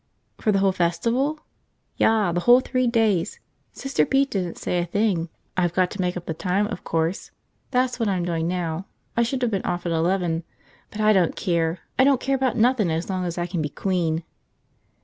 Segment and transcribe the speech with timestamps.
[0.39, 1.39] "For the whole Festival?"
[1.95, 3.39] "Ya, the whole three days!
[3.71, 5.29] Sister Pete didn't say a thing.
[5.55, 7.29] I've got to make up the time, of course.
[7.69, 10.43] That's what I'm doing now, I should of been off at eleven.
[10.89, 11.81] But I don't care!
[11.99, 14.23] I don't care about nothin' as long as I can be queen!"